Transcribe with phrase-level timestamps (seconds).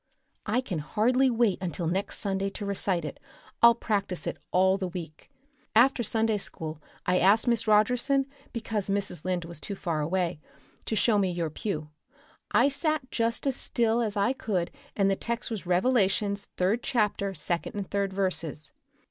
[0.47, 3.19] I can hardly wait until next Sunday to recite it.
[3.61, 5.29] I'll practice it all the week.
[5.75, 9.23] After Sunday school I asked Miss Rogerson because Mrs.
[9.25, 10.39] Lynde was too far away
[10.85, 11.91] to show me your pew.
[12.51, 17.35] I sat just as still as I could and the text was Revelations, third chapter,
[17.35, 18.71] second and third verses.